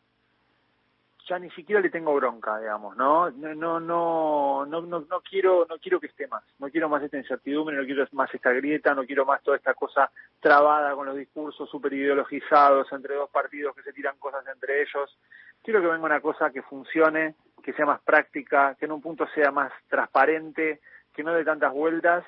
ya 1.29 1.37
ni 1.37 1.49
siquiera 1.51 1.79
le 1.79 1.91
tengo 1.91 2.13
bronca, 2.15 2.59
digamos, 2.59 2.97
¿no? 2.97 3.29
No, 3.29 3.53
no, 3.53 3.79
no, 3.79 4.65
no, 4.65 4.81
no, 4.81 5.21
quiero, 5.21 5.65
no 5.69 5.77
quiero 5.77 5.99
que 5.99 6.07
esté 6.07 6.27
más, 6.27 6.43
no 6.57 6.69
quiero 6.69 6.89
más 6.89 7.03
esta 7.03 7.17
incertidumbre, 7.17 7.77
no 7.77 7.85
quiero 7.85 8.07
más 8.13 8.33
esta 8.33 8.51
grieta, 8.51 8.95
no 8.95 9.05
quiero 9.05 9.25
más 9.25 9.43
toda 9.43 9.57
esta 9.57 9.75
cosa 9.75 10.09
trabada 10.39 10.95
con 10.95 11.05
los 11.05 11.15
discursos 11.15 11.69
super 11.69 11.93
ideologizados 11.93 12.91
entre 12.91 13.15
dos 13.15 13.29
partidos 13.29 13.75
que 13.75 13.83
se 13.83 13.93
tiran 13.93 14.17
cosas 14.17 14.45
entre 14.47 14.81
ellos. 14.81 15.15
Quiero 15.63 15.81
que 15.81 15.87
venga 15.87 16.05
una 16.05 16.21
cosa 16.21 16.51
que 16.51 16.63
funcione, 16.63 17.35
que 17.63 17.73
sea 17.73 17.85
más 17.85 18.01
práctica, 18.01 18.75
que 18.79 18.85
en 18.85 18.91
un 18.91 19.01
punto 19.01 19.27
sea 19.35 19.51
más 19.51 19.71
transparente, 19.87 20.81
que 21.13 21.23
no 21.23 21.33
dé 21.33 21.45
tantas 21.45 21.71
vueltas 21.71 22.25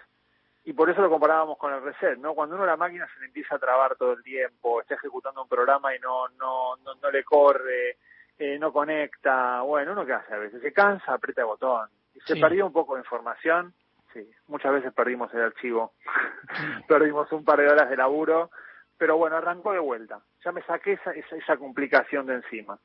y 0.64 0.74
por 0.74 0.92
eso 0.92 1.02
lo 1.02 1.10
comparábamos 1.10 1.58
con 1.58 1.74
el 1.74 1.82
reset, 1.82 2.20
¿no? 2.20 2.36
Cuando 2.36 2.56
uno 2.56 2.68
la 2.68 2.78
máquina 2.78 3.08
se 3.12 3.20
le 3.22 3.26
empieza 3.28 3.56
a 3.56 3.60
trabar 3.60 3.96
todo 3.96 4.14
el 4.14 4.22
tiempo, 4.22 4.80
está 4.80 4.94
ejecutando 4.94 5.42
un 5.42 5.50
programa 5.50 5.96
y 5.96 6.00
no 6.00 6.28
no 6.30 6.76
no, 6.78 6.94
no 7.02 7.10
le 7.10 7.24
corre, 7.24 7.98
eh, 8.42 8.58
no 8.58 8.74
conecta, 8.74 9.62
bueno, 9.62 9.92
uno 9.92 10.04
qué 10.04 10.14
hace 10.14 10.34
a 10.34 10.40
veces, 10.40 10.64
se 10.64 10.74
cansa, 10.74 11.14
aprieta 11.14 11.42
el 11.42 11.48
botón. 11.48 11.88
Y 12.16 12.20
se 12.22 12.36
perdió 12.38 12.66
un 12.66 12.74
poco 12.74 12.96
de 12.96 13.02
información, 13.02 13.72
sí, 14.12 14.28
muchas 14.48 14.74
veces 14.74 14.92
perdimos 14.94 15.32
el 15.36 15.42
archivo, 15.42 15.94
perdimos 16.88 17.32
un 17.32 17.46
par 17.46 17.60
de 17.60 17.70
horas 17.70 17.88
de 17.88 17.98
laburo, 17.98 18.50
pero 18.98 19.16
bueno, 19.16 19.38
arrancó 19.38 19.74
de 19.74 19.80
vuelta, 19.80 20.22
ya 20.44 20.52
me 20.52 20.64
saqué 20.64 20.94
esa, 20.94 21.12
esa, 21.12 21.36
esa 21.36 21.58
complicación 21.58 22.26
de 22.26 22.34
encima. 22.34 22.80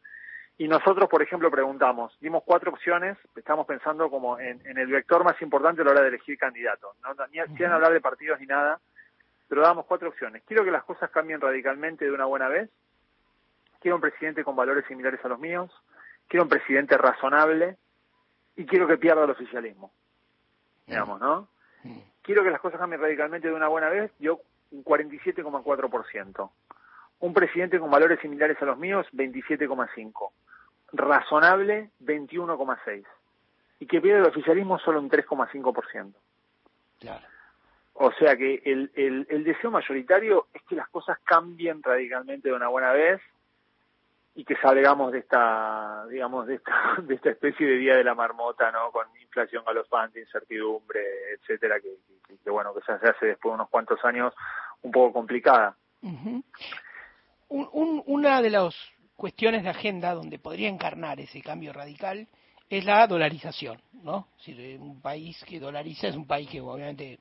Y 0.59 0.69
nosotros, 0.69 1.09
por 1.09 1.23
ejemplo, 1.23 1.51
preguntamos, 1.51 2.15
dimos 2.21 2.43
cuatro 2.45 2.71
opciones, 2.71 3.17
estamos 3.35 3.67
pensando 3.67 4.11
como 4.11 4.39
en, 4.39 4.61
el 4.67 4.89
vector 4.89 5.25
más 5.25 5.41
importante 5.41 5.81
a 5.81 5.85
la 5.87 5.93
hora 5.93 6.03
de 6.03 6.09
elegir 6.09 6.37
candidatos, 6.37 6.97
no, 7.03 7.15
ni, 7.33 7.57
sin 7.57 7.67
hablar 7.67 7.95
de 7.95 8.03
partidos 8.03 8.39
ni 8.41 8.47
nada, 8.47 8.79
pero 9.49 9.63
damos 9.63 9.87
cuatro 9.87 10.11
opciones. 10.11 10.43
Quiero 10.47 10.67
que 10.67 10.71
las 10.71 10.85
cosas 10.85 11.11
cambien 11.11 11.41
radicalmente 11.41 12.05
de 12.05 12.13
una 12.13 12.27
buena 12.27 12.49
vez, 12.49 12.69
quiero 13.81 13.97
un 13.97 14.01
presidente 14.01 14.45
con 14.45 14.57
valores 14.57 14.85
similares 14.87 15.25
a 15.25 15.29
los 15.29 15.39
míos, 15.39 15.71
quiero 16.29 16.45
un 16.45 16.49
presidente 16.49 16.97
razonable. 16.97 17.77
Y 18.59 18.65
quiero 18.65 18.87
que 18.87 18.97
pierda 18.97 19.25
el 19.25 19.31
oficialismo, 19.31 19.93
digamos, 20.87 21.21
¿no? 21.21 21.47
Quiero 22.23 22.43
que 22.43 22.51
las 22.51 22.61
cosas 22.61 22.81
cambien 22.81 23.03
radicalmente 23.03 23.49
de 23.49 23.55
una 23.55 23.69
buena 23.69 23.91
vez, 23.91 24.11
yo 24.19 24.41
un 24.71 24.83
47,4%. 24.83 26.51
Un 27.21 27.35
presidente 27.35 27.79
con 27.79 27.91
valores 27.91 28.19
similares 28.21 28.57
a 28.63 28.65
los 28.65 28.79
míos, 28.79 29.07
27,5% 29.13 30.31
razonable 30.93 31.91
21,6 32.03 33.05
y 33.79 33.87
que 33.87 34.01
pierde 34.01 34.21
el 34.21 34.27
oficialismo 34.27 34.79
solo 34.79 35.01
un 35.01 35.11
3,5%. 35.11 36.13
Claro. 37.01 37.27
O 37.95 38.13
sea 38.13 38.37
que 38.37 38.63
el, 38.65 38.91
el, 38.95 39.27
el, 39.31 39.45
deseo 39.45 39.71
mayoritario 39.71 40.47
es 40.53 40.63
que 40.63 40.77
las 40.77 40.89
cosas 40.89 41.19
cambien 41.25 41.83
radicalmente 41.83 42.49
de 42.49 42.55
una 42.55 42.69
buena 42.69 42.93
vez 42.93 43.21
y 44.37 44.45
que 44.45 44.55
salgamos 44.57 45.13
de 45.13 45.21
esta, 45.21 46.05
digamos, 46.11 46.47
de 46.47 46.57
esta, 46.57 46.97
de 47.03 47.15
esta 47.15 47.31
especie 47.31 47.67
de 47.67 47.79
día 47.79 47.97
de 47.97 48.05
la 48.05 48.15
marmota, 48.15 48.71
¿no? 48.71 48.93
Con 48.93 49.07
inflación 49.21 49.65
galopante, 49.65 50.21
incertidumbre, 50.21 51.01
etcétera, 51.33 51.77
que, 51.81 52.51
bueno, 52.51 52.75
que 52.75 52.83
se 52.83 52.93
hace 52.93 53.27
después 53.27 53.51
de 53.51 53.55
unos 53.55 53.71
cuantos 53.71 53.99
años 54.05 54.35
un 54.83 54.93
poco 54.93 55.15
complicada. 55.15 55.75
un, 56.03 56.45
un, 57.49 58.03
una 58.07 58.43
de 58.43 58.51
los 58.51 58.77
cuestiones 59.17 59.63
de 59.63 59.71
agenda 59.71 60.13
donde 60.13 60.39
podría 60.39 60.69
encarnar 60.69 61.19
ese 61.19 61.41
cambio 61.41 61.73
radical 61.73 62.29
es 62.69 62.85
la 62.85 63.07
dolarización, 63.07 63.81
¿no? 64.03 64.29
Si 64.39 64.53
un 64.77 65.01
país 65.01 65.43
que 65.49 65.59
dolariza 65.59 66.09
es 66.09 66.17
un 66.17 66.27
país 66.27 66.51
que 66.51 66.61
obviamente 66.61 67.19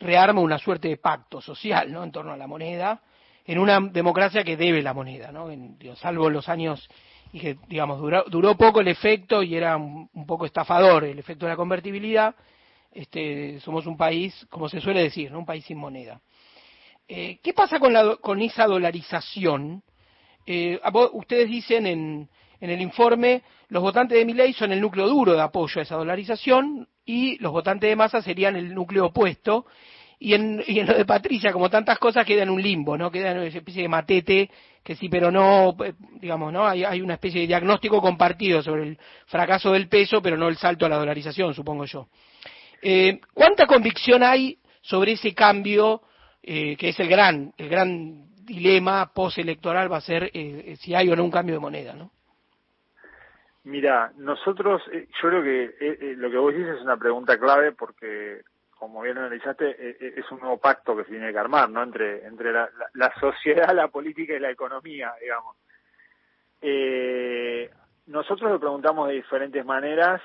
rearma 0.00 0.40
una 0.40 0.58
suerte 0.58 0.88
de 0.88 0.96
pacto 0.96 1.42
social, 1.42 1.92
¿no? 1.92 2.02
En 2.02 2.10
torno 2.12 2.32
a 2.32 2.38
la 2.38 2.46
moneda, 2.46 3.02
en 3.46 3.58
una 3.58 3.80
democracia 3.80 4.44
que 4.44 4.56
debe 4.56 4.82
la 4.82 4.94
moneda, 4.94 5.30
¿no? 5.30 5.48
salvo 5.96 6.30
los 6.30 6.48
años 6.48 6.88
y 7.32 7.40
que, 7.40 7.56
digamos, 7.68 8.00
duró, 8.00 8.24
duró 8.28 8.56
poco 8.56 8.80
el 8.80 8.88
efecto 8.88 9.42
y 9.42 9.56
era 9.56 9.76
un, 9.76 10.08
poco 10.26 10.46
estafador 10.46 11.04
el 11.04 11.18
efecto 11.18 11.46
de 11.46 11.50
la 11.50 11.56
convertibilidad. 11.56 12.34
Este, 12.92 13.58
somos 13.60 13.86
un 13.86 13.96
país, 13.96 14.46
como 14.48 14.68
se 14.68 14.80
suele 14.80 15.02
decir, 15.02 15.32
¿no? 15.32 15.40
Un 15.40 15.46
país 15.46 15.64
sin 15.64 15.76
moneda. 15.76 16.20
Eh, 17.08 17.40
¿Qué 17.42 17.52
pasa 17.52 17.80
con, 17.80 17.92
la, 17.92 18.16
con 18.16 18.40
esa 18.40 18.66
dolarización? 18.66 19.82
Eh, 20.46 20.80
ustedes 21.12 21.48
dicen 21.48 21.86
en, 21.86 22.28
en 22.60 22.70
el 22.70 22.80
informe, 22.80 23.42
los 23.68 23.82
votantes 23.82 24.16
de 24.16 24.24
Milei 24.24 24.52
son 24.52 24.70
el 24.70 24.80
núcleo 24.80 25.08
duro 25.08 25.34
de 25.34 25.42
apoyo 25.42 25.80
a 25.80 25.82
esa 25.82 25.96
dolarización 25.96 26.88
y 27.04 27.36
los 27.38 27.52
votantes 27.52 27.90
de 27.90 27.96
Massa 27.96 28.22
serían 28.22 28.54
el 28.54 28.72
núcleo 28.72 29.06
opuesto. 29.06 29.66
Y 30.18 30.34
en, 30.34 30.62
y 30.66 30.80
en 30.80 30.86
lo 30.86 30.94
de 30.94 31.04
Patricia, 31.04 31.52
como 31.52 31.70
tantas 31.70 31.98
cosas, 31.98 32.26
queda 32.26 32.42
en 32.42 32.50
un 32.50 32.62
limbo, 32.62 32.96
¿no? 32.96 33.10
Queda 33.10 33.30
en 33.32 33.38
una 33.38 33.46
especie 33.46 33.82
de 33.82 33.88
matete, 33.88 34.50
que 34.82 34.94
sí, 34.94 35.08
pero 35.08 35.30
no, 35.30 35.76
eh, 35.84 35.94
digamos, 36.20 36.52
¿no? 36.52 36.66
Hay, 36.66 36.84
hay 36.84 37.00
una 37.00 37.14
especie 37.14 37.42
de 37.42 37.46
diagnóstico 37.46 38.00
compartido 38.00 38.62
sobre 38.62 38.82
el 38.82 38.98
fracaso 39.26 39.72
del 39.72 39.88
peso, 39.88 40.20
pero 40.20 40.36
no 40.36 40.48
el 40.48 40.56
salto 40.56 40.86
a 40.86 40.88
la 40.88 40.96
dolarización, 40.96 41.54
supongo 41.54 41.84
yo. 41.84 42.08
Eh, 42.82 43.20
¿Cuánta 43.32 43.66
convicción 43.66 44.22
hay 44.22 44.58
sobre 44.82 45.12
ese 45.12 45.34
cambio, 45.34 46.02
eh, 46.42 46.76
que 46.76 46.90
es 46.90 47.00
el 47.00 47.08
gran, 47.08 47.54
el 47.56 47.68
gran 47.68 48.24
dilema 48.44 49.12
postelectoral 49.12 49.90
va 49.90 49.98
a 49.98 50.02
ser 50.02 50.24
eh, 50.24 50.30
eh, 50.34 50.76
si 50.76 50.94
hay 50.94 51.08
o 51.08 51.16
no 51.16 51.24
un 51.24 51.30
cambio 51.30 51.54
de 51.54 51.60
moneda, 51.60 51.94
¿no? 51.94 52.10
Mira, 53.64 54.12
nosotros, 54.18 54.82
eh, 54.92 55.08
yo 55.22 55.28
creo 55.28 55.42
que 55.42 56.14
lo 56.16 56.30
que 56.30 56.36
vos 56.36 56.54
dices 56.54 56.76
es 56.76 56.82
una 56.82 56.98
pregunta 56.98 57.38
clave 57.38 57.72
porque, 57.72 58.42
como 58.84 59.02
bien 59.02 59.18
analizaste, 59.18 60.18
es 60.18 60.30
un 60.30 60.40
nuevo 60.40 60.58
pacto 60.58 60.96
que 60.96 61.04
se 61.04 61.10
tiene 61.10 61.32
que 61.32 61.38
armar, 61.38 61.70
¿no? 61.70 61.82
Entre, 61.82 62.26
entre 62.26 62.52
la, 62.52 62.68
sociedad, 63.18 63.74
la 63.74 63.88
política 63.88 64.34
y 64.34 64.40
la 64.40 64.50
economía, 64.50 65.12
digamos. 65.20 65.56
nosotros 68.06 68.50
lo 68.50 68.60
preguntamos 68.60 69.08
de 69.08 69.14
diferentes 69.14 69.64
maneras. 69.64 70.20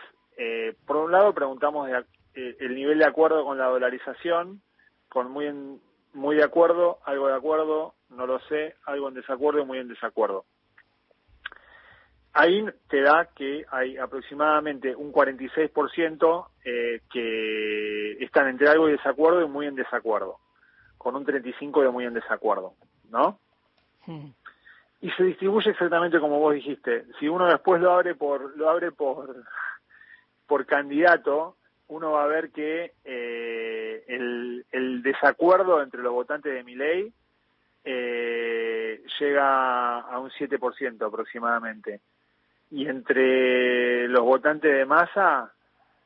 por 0.85 0.97
un 0.97 1.11
lado, 1.11 1.33
preguntamos 1.33 1.89
el 2.33 2.75
nivel 2.75 2.99
de 2.99 3.05
acuerdo 3.05 3.43
con 3.45 3.57
la 3.57 3.65
dolarización, 3.65 4.61
con 5.09 5.31
muy 5.31 5.47
en, 5.47 5.81
muy 6.13 6.35
de 6.35 6.43
acuerdo, 6.43 6.99
algo 7.05 7.27
de 7.27 7.35
acuerdo, 7.35 7.93
no 8.09 8.25
lo 8.25 8.39
sé, 8.41 8.75
algo 8.85 9.07
en 9.09 9.15
desacuerdo 9.15 9.61
y 9.61 9.65
muy 9.65 9.77
en 9.79 9.87
desacuerdo. 9.87 10.45
Ahí 12.39 12.65
te 12.87 13.01
da 13.01 13.25
que 13.35 13.65
hay 13.69 13.97
aproximadamente 13.97 14.95
un 14.95 15.11
46% 15.11 16.47
eh, 16.63 17.01
que 17.11 18.23
están 18.23 18.47
entre 18.47 18.69
algo 18.69 18.87
y 18.87 18.93
desacuerdo 18.93 19.41
y 19.41 19.49
muy 19.49 19.65
en 19.65 19.75
desacuerdo, 19.75 20.39
con 20.97 21.17
un 21.17 21.25
35% 21.25 21.83
de 21.83 21.89
muy 21.89 22.05
en 22.05 22.13
desacuerdo, 22.13 22.75
¿no? 23.09 23.37
Hmm. 24.05 24.27
Y 25.01 25.11
se 25.11 25.25
distribuye 25.25 25.71
exactamente 25.71 26.21
como 26.21 26.39
vos 26.39 26.53
dijiste. 26.53 27.07
Si 27.19 27.27
uno 27.27 27.45
después 27.45 27.81
lo 27.81 27.91
abre 27.91 28.15
por 28.15 28.55
lo 28.55 28.69
abre 28.69 28.93
por 28.93 29.43
por 30.47 30.65
candidato, 30.65 31.57
uno 31.89 32.11
va 32.11 32.23
a 32.23 32.27
ver 32.27 32.51
que 32.51 32.93
eh, 33.03 34.05
el, 34.07 34.65
el, 34.71 35.03
desacuerdo 35.03 35.81
entre 35.81 36.01
los 36.01 36.13
votantes 36.13 36.53
de 36.53 36.63
Miley 36.63 37.11
eh, 37.83 39.03
llega 39.19 39.99
a 39.99 40.19
un 40.19 40.29
7% 40.29 41.05
aproximadamente. 41.05 41.99
Y 42.71 42.87
entre 42.87 44.07
los 44.07 44.21
votantes 44.21 44.71
de 44.71 44.85
masa 44.85 45.51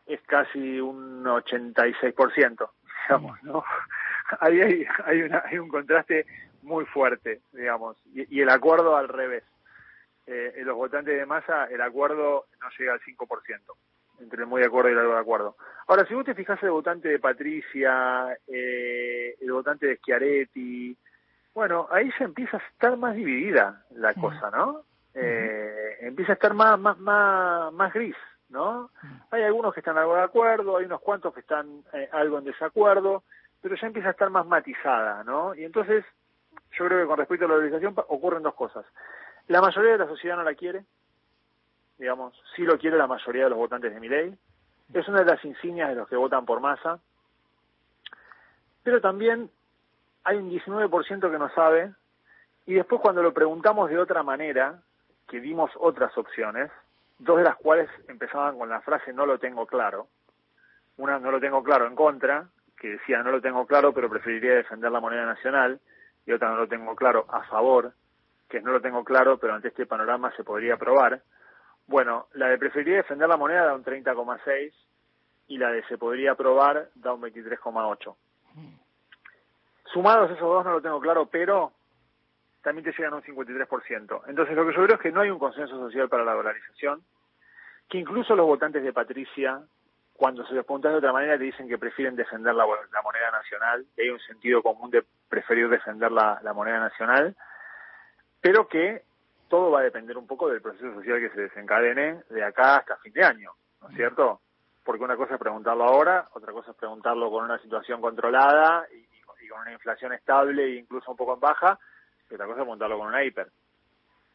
es 0.05 0.21
casi 0.21 0.79
un 0.79 1.23
86%, 1.23 2.69
digamos, 3.07 3.43
¿no? 3.43 3.63
Ahí 4.39 4.61
hay, 4.61 4.85
hay, 5.05 5.21
una, 5.21 5.43
hay 5.45 5.57
un 5.57 5.69
contraste 5.69 6.25
muy 6.61 6.85
fuerte, 6.85 7.41
digamos, 7.51 7.97
y, 8.13 8.41
el 8.41 8.49
acuerdo 8.49 8.95
al 8.95 9.09
revés. 9.09 9.43
Eh, 10.25 10.53
en 10.55 10.65
los 10.65 10.77
votantes 10.77 11.17
de 11.17 11.25
masa 11.25 11.65
el 11.65 11.81
acuerdo 11.81 12.45
no 12.61 12.69
llega 12.77 12.93
al 12.93 13.01
5% 13.01 13.59
entre 14.19 14.41
el 14.41 14.47
muy 14.47 14.61
de 14.61 14.67
acuerdo 14.67 14.89
y 14.89 14.93
el 14.93 14.99
algo 14.99 15.13
de 15.13 15.19
acuerdo. 15.19 15.57
Ahora, 15.87 16.05
si 16.05 16.13
vos 16.13 16.23
te 16.25 16.33
fijas 16.33 16.61
el 16.63 16.71
votante 16.71 17.09
de 17.09 17.19
Patricia, 17.19 18.37
eh, 18.47 19.35
el 19.41 19.51
votante 19.51 19.87
de 19.87 19.97
Schiaretti, 19.97 20.97
bueno, 21.53 21.87
ahí 21.91 22.09
ya 22.17 22.25
empieza 22.25 22.57
a 22.57 22.67
estar 22.67 22.97
más 22.97 23.15
dividida 23.15 23.83
la 23.91 24.13
cosa, 24.13 24.49
¿no? 24.49 24.83
Eh, 25.15 25.97
empieza 26.01 26.33
a 26.33 26.35
estar 26.35 26.53
más, 26.53 26.79
más, 26.79 26.97
más, 26.99 27.71
más 27.73 27.93
gris, 27.93 28.15
¿no? 28.49 28.89
Hay 29.31 29.43
algunos 29.43 29.73
que 29.73 29.79
están 29.79 29.97
algo 29.97 30.15
de 30.15 30.23
acuerdo, 30.23 30.77
hay 30.77 30.85
unos 30.85 31.01
cuantos 31.01 31.33
que 31.33 31.41
están 31.41 31.83
eh, 31.93 32.09
algo 32.11 32.39
en 32.39 32.45
desacuerdo, 32.45 33.23
pero 33.61 33.75
ya 33.75 33.87
empieza 33.87 34.09
a 34.09 34.11
estar 34.11 34.29
más 34.29 34.45
matizada, 34.45 35.23
¿no? 35.23 35.55
Y 35.55 35.63
entonces, 35.63 36.03
yo 36.77 36.85
creo 36.85 37.01
que 37.01 37.07
con 37.07 37.17
respecto 37.17 37.45
a 37.45 37.47
la 37.47 37.55
organización 37.55 37.93
ocurren 38.07 38.43
dos 38.43 38.55
cosas. 38.55 38.85
La 39.47 39.61
mayoría 39.61 39.93
de 39.93 39.97
la 39.99 40.07
sociedad 40.07 40.37
no 40.37 40.43
la 40.43 40.55
quiere, 40.55 40.83
digamos, 41.97 42.33
sí 42.55 42.63
lo 42.63 42.77
quiere 42.77 42.97
la 42.97 43.07
mayoría 43.07 43.45
de 43.45 43.49
los 43.49 43.59
votantes 43.59 43.93
de 43.93 43.99
mi 43.99 44.09
ley. 44.09 44.35
Es 44.93 45.07
una 45.07 45.19
de 45.19 45.25
las 45.25 45.43
insignias 45.45 45.89
de 45.89 45.95
los 45.95 46.07
que 46.07 46.15
votan 46.15 46.45
por 46.45 46.59
masa. 46.59 46.99
Pero 48.83 48.99
también 49.01 49.49
hay 50.23 50.37
un 50.37 50.49
19% 50.49 51.31
que 51.31 51.39
no 51.39 51.49
sabe. 51.53 51.93
Y 52.65 52.73
después 52.73 53.01
cuando 53.01 53.21
lo 53.21 53.33
preguntamos 53.33 53.89
de 53.89 53.97
otra 53.97 54.23
manera, 54.23 54.81
que 55.33 55.41
dimos 55.41 55.71
otras 55.79 56.15
opciones, 56.15 56.69
dos 57.17 57.39
de 57.39 57.43
las 57.43 57.55
cuales 57.55 57.89
empezaban 58.07 58.55
con 58.55 58.69
la 58.69 58.81
frase 58.81 59.11
no 59.13 59.25
lo 59.25 59.39
tengo 59.39 59.65
claro. 59.65 60.07
Una 60.97 61.17
no 61.17 61.31
lo 61.31 61.39
tengo 61.39 61.63
claro 61.63 61.87
en 61.87 61.95
contra, 61.95 62.49
que 62.77 62.89
decía 62.89 63.23
no 63.23 63.31
lo 63.31 63.41
tengo 63.41 63.65
claro, 63.65 63.93
pero 63.93 64.11
preferiría 64.11 64.53
defender 64.53 64.91
la 64.91 64.99
moneda 64.99 65.25
nacional. 65.25 65.79
Y 66.27 66.33
otra 66.33 66.51
no 66.51 66.57
lo 66.57 66.67
tengo 66.67 66.95
claro 66.95 67.25
a 67.29 67.41
favor, 67.45 67.93
que 68.47 68.61
no 68.61 68.73
lo 68.73 68.79
tengo 68.79 69.03
claro, 69.03 69.39
pero 69.39 69.55
ante 69.55 69.69
este 69.69 69.87
panorama 69.87 70.31
se 70.37 70.43
podría 70.43 70.75
aprobar. 70.75 71.23
Bueno, 71.87 72.27
la 72.33 72.49
de 72.49 72.59
preferiría 72.59 72.97
defender 72.97 73.27
la 73.27 73.35
moneda 73.35 73.65
da 73.65 73.73
un 73.73 73.83
30,6 73.83 74.71
y 75.47 75.57
la 75.57 75.71
de 75.71 75.83
se 75.85 75.97
podría 75.97 76.33
aprobar 76.33 76.89
da 76.93 77.11
un 77.11 77.23
23,8. 77.23 78.15
Sumados 79.85 80.29
esos 80.29 80.47
dos 80.47 80.63
no 80.63 80.73
lo 80.73 80.81
tengo 80.83 80.99
claro, 80.99 81.25
pero 81.25 81.73
también 82.63 82.85
te 82.85 82.91
llegan 82.91 83.13
a 83.13 83.17
un 83.17 83.23
53%. 83.23 84.21
Entonces 84.27 84.55
lo 84.55 84.65
que 84.65 84.73
yo 84.73 84.83
creo 84.83 84.95
es 84.95 85.01
que 85.01 85.11
no 85.11 85.21
hay 85.21 85.29
un 85.29 85.39
consenso 85.39 85.77
social 85.77 86.09
para 86.09 86.23
la 86.23 86.33
dolarización, 86.33 87.03
que 87.89 87.99
incluso 87.99 88.35
los 88.35 88.47
votantes 88.47 88.81
de 88.81 88.93
Patricia, 88.93 89.61
cuando 90.13 90.45
se 90.47 90.53
les 90.53 90.65
pregunta 90.65 90.89
de 90.89 90.95
otra 90.95 91.13
manera, 91.13 91.37
te 91.37 91.43
dicen 91.43 91.67
que 91.67 91.77
prefieren 91.77 92.15
defender 92.15 92.55
la, 92.55 92.65
moneda 92.65 93.31
nacional, 93.31 93.85
que 93.95 94.03
hay 94.03 94.09
un 94.09 94.19
sentido 94.21 94.63
común 94.63 94.89
de 94.89 95.03
preferir 95.29 95.69
defender 95.69 96.11
la 96.11 96.53
moneda 96.53 96.79
nacional, 96.79 97.35
pero 98.41 98.67
que 98.67 99.03
todo 99.53 99.69
va 99.69 99.81
a 99.81 99.83
depender 99.83 100.17
un 100.17 100.25
poco 100.25 100.49
del 100.49 100.63
proceso 100.63 100.91
social 100.95 101.19
que 101.19 101.29
se 101.29 101.41
desencadene 101.41 102.23
de 102.31 102.43
acá 102.43 102.77
hasta 102.77 102.97
fin 102.97 103.13
de 103.13 103.23
año, 103.23 103.51
¿no 103.83 103.89
es 103.89 103.95
cierto? 103.95 104.41
Porque 104.83 105.03
una 105.03 105.15
cosa 105.15 105.35
es 105.35 105.39
preguntarlo 105.39 105.83
ahora, 105.83 106.27
otra 106.33 106.51
cosa 106.51 106.71
es 106.71 106.77
preguntarlo 106.77 107.29
con 107.29 107.43
una 107.43 107.59
situación 107.59 108.01
controlada 108.01 108.87
y, 108.91 109.03
con 109.47 109.61
una 109.61 109.73
inflación 109.73 110.11
estable 110.13 110.63
e 110.63 110.75
incluso 110.77 111.11
un 111.11 111.17
poco 111.17 111.35
en 111.35 111.39
baja, 111.39 111.77
y 112.29 112.33
otra 112.33 112.45
cosa 112.45 112.59
es 112.59 112.63
preguntarlo 112.63 112.97
con 112.97 113.07
una 113.07 113.23
hiper. 113.23 113.47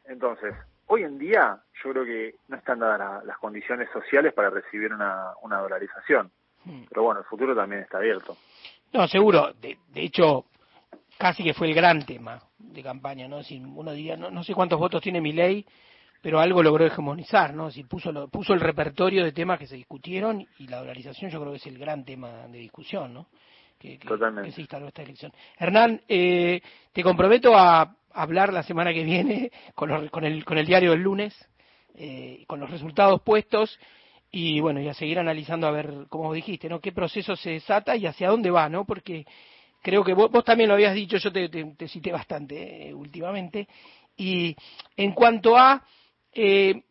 Entonces, 0.05 0.55
hoy 0.87 1.03
en 1.03 1.19
día 1.19 1.59
yo 1.83 1.93
creo 1.93 2.05
que 2.05 2.35
no 2.49 2.57
están 2.57 2.79
dadas 2.79 3.25
las 3.25 3.39
condiciones 3.39 3.89
sociales 3.93 4.33
para 4.33 4.51
recibir 4.51 4.93
una, 4.93 5.33
una 5.43 5.59
dolarización. 5.59 6.31
Hmm. 6.65 6.85
Pero 6.89 7.03
bueno, 7.03 7.21
el 7.21 7.27
futuro 7.27 7.55
también 7.55 7.83
está 7.83 7.99
abierto. 7.99 8.37
No, 8.93 9.07
seguro. 9.07 9.53
De, 9.61 9.79
hecho, 9.95 10.47
casi 11.19 11.45
que 11.45 11.55
fue 11.55 11.69
el 11.69 11.75
gran 11.75 12.05
tema 12.05 12.41
de 12.59 12.83
campaña, 12.83 13.29
¿no? 13.29 13.43
Si 13.43 13.59
uno 13.59 13.93
diría, 13.93 14.17
no, 14.17 14.31
no 14.31 14.43
sé 14.43 14.55
cuántos 14.55 14.79
votos 14.79 15.03
tiene 15.03 15.21
mi 15.21 15.33
ley, 15.33 15.65
pero 16.23 16.41
algo 16.41 16.63
logró 16.63 16.85
hegemonizar, 16.85 17.55
¿no? 17.55 17.71
Si 17.71 17.85
puso, 17.85 18.11
lo, 18.11 18.29
puso 18.29 18.55
el 18.55 18.61
repertorio 18.61 19.25
de 19.25 19.33
temas 19.33 19.59
que 19.59 19.67
se 19.67 19.77
discutieron 19.77 20.47
y 20.59 20.67
la 20.67 20.79
dolarización 20.79 21.31
yo 21.31 21.41
creo 21.41 21.53
que 21.53 21.59
es 21.59 21.67
el 21.67 21.79
gran 21.79 22.05
tema 22.05 22.47
de 22.49 22.59
discusión, 22.59 23.15
¿no? 23.15 23.29
Que, 23.79 23.99
que, 23.99 24.53
se 24.53 24.61
instaló 24.61 24.89
esta 24.89 25.03
elección. 25.03 25.33
Hernán, 25.57 26.01
eh, 26.09 26.61
te 26.93 27.03
comprometo 27.03 27.57
a 27.57 27.97
hablar 28.13 28.53
la 28.53 28.63
semana 28.65 28.93
que 28.93 29.05
viene 29.05 29.53
con, 29.75 30.09
con, 30.09 30.25
el, 30.25 30.45
con 30.45 30.59
el 30.59 30.67
diario 30.67 30.91
del 30.91 31.03
lunes, 31.03 31.35
eh, 31.95 32.45
con 32.47 32.61
los 32.61 32.71
resultados 32.71 33.23
puestos 33.23 33.79
y 34.31 34.61
bueno, 34.61 34.81
y 34.81 34.89
a 34.89 34.95
seguir 34.95 35.19
analizando 35.19 35.67
a 35.67 35.71
ver, 35.71 36.07
como 36.09 36.33
dijiste, 36.33 36.69
¿no? 36.69 36.81
Qué 36.81 36.93
proceso 36.93 37.37
se 37.37 37.51
desata 37.51 37.97
y 37.97 38.07
hacia 38.07 38.29
dónde 38.29 38.51
va, 38.51 38.69
¿no? 38.69 38.85
Porque 38.85 39.25
creo 39.81 40.05
que 40.05 40.13
vos, 40.13 40.31
también 40.45 40.69
lo 40.69 40.75
habías 40.75 40.95
dicho, 40.95 41.17
yo 41.17 41.33
te, 41.33 41.49
te, 41.49 41.89
cité 41.89 42.13
bastante 42.13 42.89
eh, 42.89 42.95
últimamente. 42.95 43.69
Y 44.17 44.55
en 44.97 45.13
cuanto 45.13 45.57
a 45.57 45.83
eh, 46.33 46.83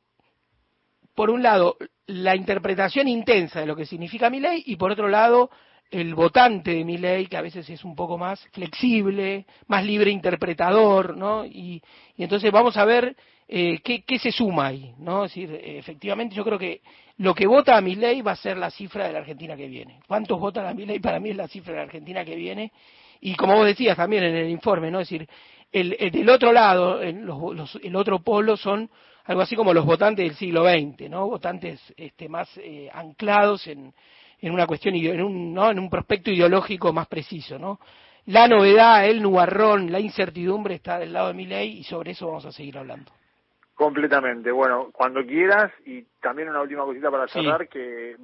por 1.18 1.32
un 1.32 1.42
lado, 1.42 1.78
la 2.06 2.36
interpretación 2.36 3.08
intensa 3.08 3.60
de 3.60 3.66
lo 3.66 3.76
que 3.76 3.88
significa 3.88 4.30
mi 4.30 4.40
ley 4.40 4.62
y 4.68 4.76
por 4.76 4.92
otro 4.92 5.08
lado, 5.08 5.50
el 5.90 6.14
votante 6.16 6.72
de 6.72 6.84
mi 6.84 6.98
ley, 6.98 7.28
que 7.28 7.38
a 7.38 7.42
veces 7.42 7.70
es 7.70 7.84
un 7.84 7.96
poco 7.96 8.18
más 8.18 8.46
flexible, 8.52 9.46
más 9.68 9.86
libre 9.86 10.12
interpretador, 10.12 11.16
¿no? 11.16 11.46
Y, 11.46 11.82
entonces 12.18 12.52
vamos 12.52 12.76
a 12.78 12.86
ver 12.86 13.16
eh, 13.48 13.80
qué, 13.84 14.20
se 14.20 14.32
suma 14.32 14.68
ahí, 14.68 14.94
¿no? 14.98 15.26
Es 15.26 15.32
decir, 15.34 15.60
efectivamente 15.64 16.36
yo 16.36 16.44
creo 16.44 16.60
que 16.60 16.82
lo 17.18 17.34
que 17.34 17.48
vota 17.48 17.78
a 17.78 17.82
mi 17.82 17.96
ley 17.96 18.22
va 18.22 18.34
a 18.34 18.36
ser 18.36 18.58
la 18.58 18.70
cifra 18.70 19.08
de 19.08 19.14
la 19.14 19.20
Argentina 19.20 19.56
que 19.56 19.68
viene. 19.68 20.00
¿Cuántos 20.08 20.40
votan 20.40 20.66
a 20.66 20.74
mi 20.74 20.86
ley? 20.86 21.00
Para 21.00 21.20
mí 21.20 21.30
es 21.30 21.38
la 21.38 21.48
cifra 21.48 21.74
de 21.74 21.80
la 21.80 21.86
Argentina 21.86 22.26
que 22.26 22.36
viene. 22.36 22.72
Y 23.22 23.36
como 23.36 23.56
vos 23.56 23.66
decías 23.66 23.96
también 23.96 24.24
en 24.24 24.36
el 24.36 24.50
informe, 24.50 24.92
¿no? 24.92 25.00
Es 25.00 25.10
decir, 25.10 25.28
el, 25.72 25.98
del 26.12 26.30
otro 26.30 26.52
lado, 26.52 27.02
el 27.02 27.96
otro 27.96 28.20
polo 28.20 28.58
son 28.58 28.90
algo 29.28 29.42
así 29.42 29.56
como 29.56 29.74
los 29.74 29.86
votantes 29.86 30.26
del 30.26 30.38
siglo 30.38 30.64
XX, 30.64 31.10
¿no? 31.10 31.28
Votantes 31.28 31.82
este, 31.98 32.30
más 32.30 32.50
eh, 32.58 32.90
anclados 32.94 33.68
en, 33.68 33.94
en, 34.40 34.54
una 34.54 34.68
cuestión, 34.68 34.96
en 34.96 35.22
un, 35.22 35.54
¿no? 35.54 35.72
en 35.72 35.80
un 35.80 35.90
prospecto 35.90 36.32
ideológico 36.32 36.94
más 36.94 37.08
preciso, 37.08 37.58
¿no? 37.58 37.80
La 38.28 38.48
novedad, 38.48 39.08
el 39.08 39.22
nubarrón, 39.22 39.90
la 39.90 40.02
incertidumbre 40.02 40.76
está 40.76 41.00
del 41.00 41.14
lado 41.14 41.30
de 41.30 41.34
mi 41.34 41.46
ley 41.46 41.78
y 41.78 41.84
sobre 41.84 42.12
eso 42.12 42.28
vamos 42.28 42.46
a 42.46 42.52
seguir 42.52 42.78
hablando. 42.78 43.12
Completamente. 43.74 44.52
Bueno, 44.52 44.90
cuando 44.92 45.24
quieras 45.26 45.72
y 45.86 46.02
también 46.20 46.50
una 46.50 46.62
última 46.62 46.84
cosita 46.84 47.10
para 47.10 47.28
cerrar, 47.28 47.70
que 47.70 48.12
eh, 48.12 48.18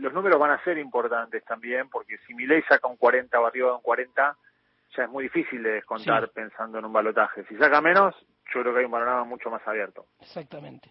los 0.00 0.12
números 0.12 0.40
van 0.40 0.52
a 0.52 0.64
ser 0.64 0.78
importantes 0.78 1.44
también, 1.44 1.88
porque 1.90 2.16
si 2.26 2.34
mi 2.34 2.46
ley 2.46 2.62
saca 2.68 2.88
un 2.88 2.96
40 2.96 3.38
o 3.38 3.46
arriba 3.46 3.68
de 3.68 3.74
un 3.74 3.82
40, 3.82 4.36
ya 4.96 5.04
es 5.04 5.10
muy 5.10 5.24
difícil 5.24 5.62
de 5.62 5.72
descontar 5.72 6.30
pensando 6.30 6.78
en 6.78 6.86
un 6.86 6.92
balotaje. 6.92 7.44
Si 7.44 7.56
saca 7.56 7.80
menos, 7.80 8.16
yo 8.54 8.62
creo 8.62 8.72
que 8.72 8.80
hay 8.80 8.84
un 8.86 8.90
panorama 8.90 9.24
mucho 9.24 9.50
más 9.50 9.60
abierto. 9.68 10.06
Exactamente. 10.20 10.90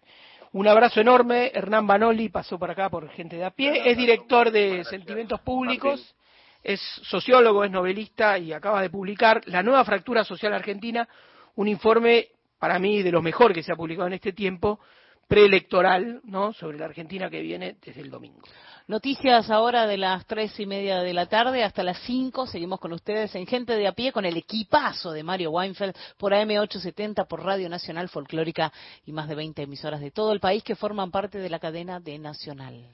Un 0.55 0.69
abrazo 0.69 1.01
enorme. 1.01 1.51
Hernán 1.53 1.85
Banoli 1.85 2.29
pasó 2.29 2.57
por 2.57 2.71
acá 2.71 2.89
por 2.89 3.09
gente 3.09 3.35
de 3.35 3.43
a 3.43 3.51
pie. 3.51 3.91
Es 3.91 3.97
director 3.97 4.51
de 4.51 4.85
Sentimientos 4.85 5.41
Públicos, 5.41 6.15
es 6.63 6.79
sociólogo, 7.03 7.65
es 7.65 7.71
novelista 7.71 8.39
y 8.39 8.53
acaba 8.53 8.81
de 8.81 8.89
publicar 8.89 9.41
La 9.47 9.61
nueva 9.61 9.83
fractura 9.83 10.23
social 10.23 10.53
argentina, 10.53 11.09
un 11.55 11.67
informe 11.67 12.29
para 12.57 12.79
mí 12.79 13.03
de 13.03 13.11
lo 13.11 13.21
mejor 13.21 13.53
que 13.53 13.63
se 13.63 13.73
ha 13.73 13.75
publicado 13.75 14.07
en 14.07 14.13
este 14.13 14.31
tiempo 14.31 14.79
preelectoral, 15.27 16.21
¿no? 16.23 16.53
Sobre 16.53 16.77
la 16.77 16.85
Argentina 16.85 17.29
que 17.29 17.41
viene 17.41 17.75
desde 17.81 17.99
el 17.99 18.09
domingo. 18.09 18.39
Noticias 18.87 19.49
ahora 19.49 19.87
de 19.87 19.97
las 19.97 20.27
tres 20.27 20.59
y 20.59 20.67
media 20.67 21.01
de 21.01 21.11
la 21.11 21.25
tarde 21.25 21.63
hasta 21.63 21.81
las 21.81 21.97
cinco. 22.01 22.45
Seguimos 22.45 22.79
con 22.79 22.93
ustedes 22.93 23.33
en 23.33 23.47
Gente 23.47 23.73
de 23.73 23.87
a 23.87 23.93
pie 23.93 24.11
con 24.11 24.25
el 24.25 24.37
equipazo 24.37 25.11
de 25.11 25.23
Mario 25.23 25.49
Weinfeld 25.49 25.95
por 26.17 26.33
AM870 26.33 27.25
por 27.25 27.43
Radio 27.43 27.67
Nacional 27.67 28.09
Folclórica 28.09 28.71
y 29.03 29.11
más 29.11 29.27
de 29.27 29.33
20 29.33 29.63
emisoras 29.63 30.01
de 30.01 30.11
todo 30.11 30.33
el 30.33 30.39
país 30.39 30.63
que 30.63 30.75
forman 30.75 31.09
parte 31.09 31.39
de 31.39 31.49
la 31.49 31.57
cadena 31.57 31.99
de 31.99 32.19
Nacional. 32.19 32.85